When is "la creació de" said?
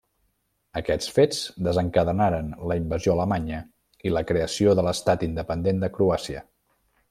4.17-4.87